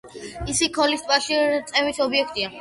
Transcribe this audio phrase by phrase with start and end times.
[0.53, 2.51] ისიქ-ქოლის ტბაში რეწვის ობიექტია.